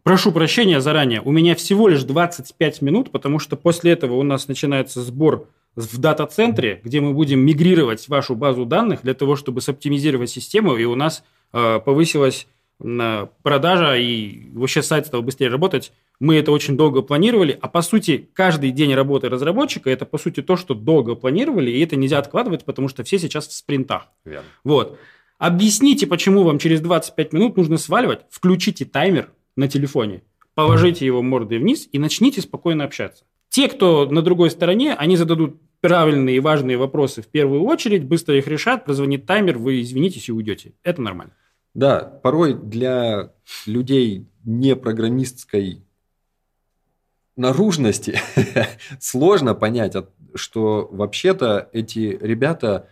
[0.02, 4.46] прошу прощения заранее, у меня всего лишь 25 минут, потому что после этого у нас
[4.48, 10.28] начинается сбор в дата-центре, где мы будем мигрировать вашу базу данных для того, чтобы соптимизировать
[10.28, 12.48] систему, и у нас э, повысилась
[12.80, 15.92] э, продажа, и вообще сайт стал быстрее работать.
[16.18, 20.42] Мы это очень долго планировали, а по сути каждый день работы разработчика это по сути
[20.42, 24.08] то, что долго планировали, и это нельзя откладывать, потому что все сейчас в спринтах.
[24.24, 24.48] Верно.
[24.64, 24.98] Вот.
[25.38, 30.22] Объясните, почему вам через 25 минут нужно сваливать, включите таймер на телефоне,
[30.56, 33.22] положите его мордой вниз и начните спокойно общаться.
[33.48, 38.36] Те, кто на другой стороне, они зададут правильные и важные вопросы в первую очередь, быстро
[38.36, 40.74] их решат, прозвонит таймер, вы извинитесь и уйдете.
[40.82, 41.34] Это нормально.
[41.74, 43.32] Да, порой для
[43.66, 45.84] людей не программистской
[47.36, 48.18] наружности
[49.00, 49.94] сложно понять,
[50.34, 52.88] что вообще-то эти ребята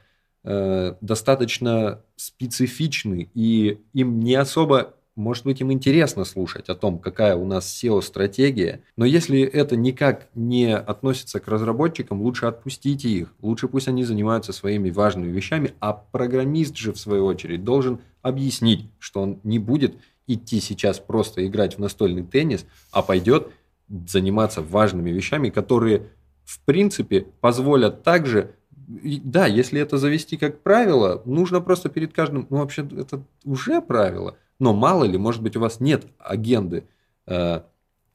[0.49, 7.37] Э, достаточно специфичны, и им не особо может быть, им интересно слушать о том, какая
[7.37, 13.67] у нас SEO-стратегия, но если это никак не относится к разработчикам, лучше отпустите их, лучше
[13.67, 19.23] пусть они занимаются своими важными вещами, а программист же, в свою очередь, должен объяснить, что
[19.23, 23.49] он не будет идти сейчас просто играть в настольный теннис, а пойдет
[23.89, 26.09] заниматься важными вещами, которые,
[26.45, 28.55] в принципе, позволят также
[28.89, 34.37] да, если это завести как правило, нужно просто перед каждым, ну вообще это уже правило,
[34.59, 36.85] но мало ли, может быть у вас нет агенды
[37.27, 37.61] э,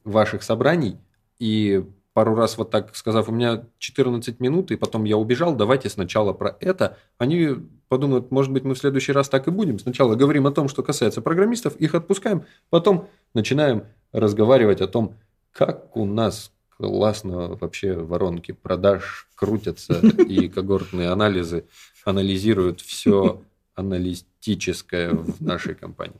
[0.04, 0.98] ваших собраний,
[1.40, 5.90] и пару раз вот так сказав, у меня 14 минут, и потом я убежал, давайте
[5.90, 7.56] сначала про это, они
[7.88, 10.84] подумают, может быть мы в следующий раз так и будем, сначала говорим о том, что
[10.84, 15.16] касается программистов, их отпускаем, потом начинаем разговаривать о том,
[15.52, 21.66] как у нас классно вообще воронки продаж крутятся, и когортные анализы
[22.04, 23.42] анализируют все
[23.76, 26.20] аналитическое в нашей компании.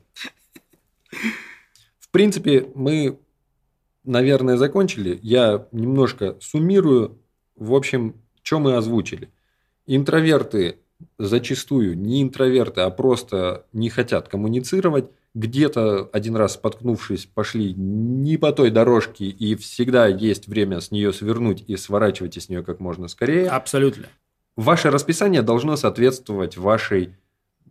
[1.98, 3.18] В принципе, мы,
[4.04, 5.18] наверное, закончили.
[5.22, 7.18] Я немножко суммирую.
[7.56, 9.30] В общем, что мы озвучили.
[9.86, 10.78] Интроверты
[11.18, 18.52] зачастую не интроверты, а просто не хотят коммуницировать где-то один раз споткнувшись, пошли не по
[18.52, 23.08] той дорожке, и всегда есть время с нее свернуть и сворачивайте с нее как можно
[23.08, 23.48] скорее.
[23.48, 24.08] Абсолютно.
[24.56, 27.16] Ваше расписание должно соответствовать вашей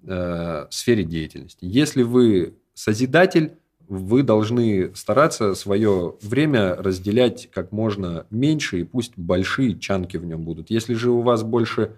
[0.05, 1.59] э, сфере деятельности.
[1.61, 3.53] Если вы созидатель,
[3.87, 10.43] вы должны стараться свое время разделять как можно меньше, и пусть большие чанки в нем
[10.43, 10.69] будут.
[10.69, 11.93] Если же у вас больше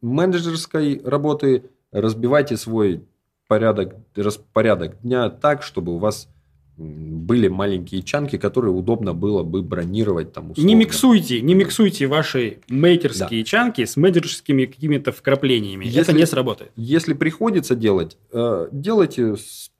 [0.00, 3.04] менеджерской работы разбивайте свой
[3.48, 6.28] порядок, распорядок дня так, чтобы у вас
[6.76, 10.68] были маленькие чанки, которые удобно было бы бронировать там условно.
[10.68, 13.46] Не миксуйте, не миксуйте ваши мейкерские да.
[13.46, 15.84] чанки с менеджерскими какими-то вкраплениями.
[15.84, 16.72] Если, Это не сработает.
[16.76, 19.34] Если приходится делать, э, делайте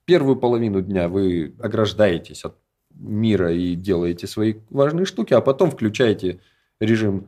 [0.05, 2.55] первую половину дня, вы ограждаетесь от
[2.93, 6.39] мира и делаете свои важные штуки, а потом включаете
[6.79, 7.25] режим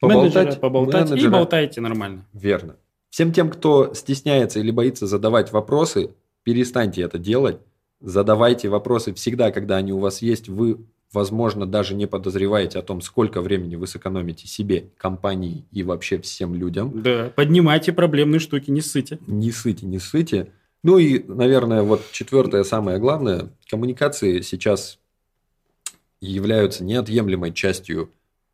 [0.00, 1.28] поболтать, менеджера, поболтать менеджера.
[1.28, 2.26] и болтаете нормально.
[2.32, 2.76] Верно.
[3.10, 6.10] Всем тем, кто стесняется или боится задавать вопросы,
[6.44, 7.58] перестаньте это делать
[8.06, 10.48] Задавайте вопросы всегда, когда они у вас есть.
[10.48, 10.78] Вы,
[11.12, 16.54] возможно, даже не подозреваете о том, сколько времени вы сэкономите себе, компании и вообще всем
[16.54, 17.02] людям.
[17.02, 19.18] Да, поднимайте проблемные штуки, не ссыте.
[19.26, 20.52] Не ссыте, не ссыте.
[20.84, 25.00] Ну и, наверное, вот четвертое, самое главное, коммуникации сейчас
[26.20, 28.12] являются неотъемлемой частью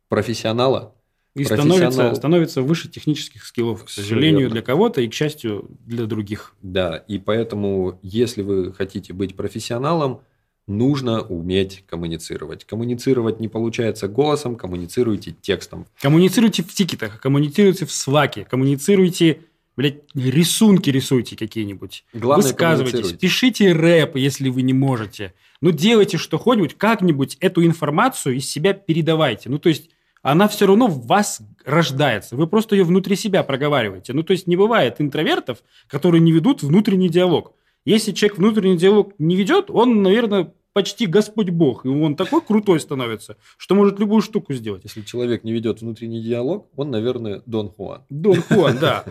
[0.09, 0.95] профессионала,
[1.35, 6.53] и становится, становится выше технических скиллов, к сожалению, для кого-то и, к счастью, для других.
[6.61, 10.21] Да, и поэтому, если вы хотите быть профессионалом,
[10.67, 12.65] нужно уметь коммуницировать.
[12.65, 15.87] Коммуницировать не получается голосом, коммуницируйте текстом.
[15.99, 19.39] Коммуницируйте в тикетах, коммуницируйте в слаке, коммуницируйте,
[19.75, 22.05] блядь, рисунки рисуйте какие-нибудь.
[22.13, 25.33] Главное, Высказывайтесь, пишите рэп, если вы не можете.
[25.61, 29.49] Ну, делайте что хоть как-нибудь эту информацию из себя передавайте.
[29.49, 29.89] Ну, то есть
[30.23, 32.35] она все равно в вас рождается.
[32.35, 34.13] Вы просто ее внутри себя проговариваете.
[34.13, 37.53] Ну, то есть не бывает интровертов, которые не ведут внутренний диалог.
[37.85, 41.85] Если человек внутренний диалог не ведет, он, наверное, почти Господь Бог.
[41.85, 44.85] И он такой крутой становится, что может любую штуку сделать.
[44.85, 48.03] Если человек не ведет внутренний диалог, он, наверное, Дон Хуан.
[48.09, 49.03] Дон Хуан, да.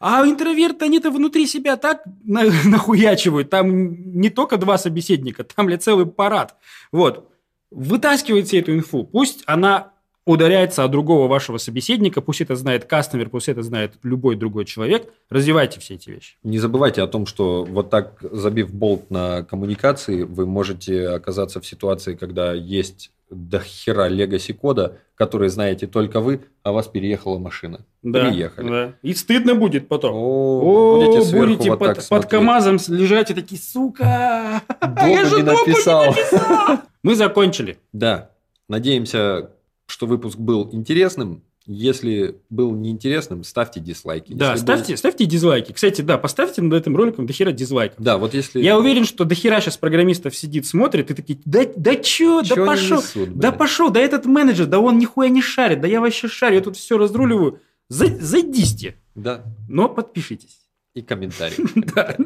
[0.00, 3.50] А интроверты, они-то внутри себя так нахуячивают.
[3.50, 6.56] Там не только два собеседника, там ли целый парад.
[6.92, 7.30] Вот.
[7.70, 9.04] Вытаскивайте эту инфу.
[9.04, 9.92] Пусть она
[10.26, 15.08] ударяется от другого вашего собеседника, пусть это знает кастомер, пусть это знает любой другой человек,
[15.30, 16.34] развивайте все эти вещи.
[16.42, 21.66] Не забывайте о том, что вот так, забив болт на коммуникации, вы можете оказаться в
[21.66, 27.80] ситуации, когда есть до хера легаси кода, который знаете только вы, а вас переехала машина.
[28.02, 28.68] Да, Приехали.
[28.68, 28.92] Да.
[29.02, 30.14] И стыдно будет потом.
[30.14, 35.42] О, О будете, будете вот под, под КАМАЗом лежать и такие, сука, я же не
[35.42, 36.04] написал.
[36.04, 36.80] не написал.
[37.02, 37.78] Мы закончили.
[37.92, 38.30] Да.
[38.68, 39.50] Надеемся,
[39.86, 41.42] что выпуск был интересным.
[41.68, 44.32] Если был неинтересным, ставьте дизлайки.
[44.32, 44.98] Да, если ставьте, был...
[44.98, 45.72] ставьте дизлайки.
[45.72, 48.00] Кстати, да, поставьте над этим роликом дохера дизлайков.
[48.00, 48.62] Да, вот если...
[48.62, 52.66] Я уверен, что дохера сейчас программистов сидит, смотрит, и такие, да, да чё, чё да
[52.66, 56.28] пошел, несут, да пошел, да этот менеджер, да он нихуя не шарит, да я вообще
[56.28, 57.60] шарю, я тут все разруливаю.
[57.88, 58.96] Зайдите.
[59.16, 59.44] Да.
[59.68, 60.60] Но подпишитесь.
[60.94, 61.56] И комментарий.
[61.74, 62.16] Да.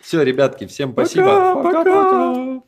[0.00, 1.60] Все, ребятки, всем спасибо.
[1.62, 2.62] Пока-пока.